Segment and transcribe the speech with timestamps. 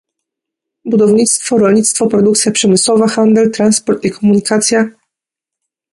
[0.85, 4.89] budownictwo, rolnictwo, produkcja przemysłowa, handel, transport i komunikacja